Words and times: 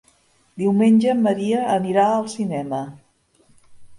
Diumenge 0.61 1.11
en 1.11 1.19
Maria 1.25 1.59
anirà 1.75 2.07
al 2.15 2.27
cinema. 2.37 2.79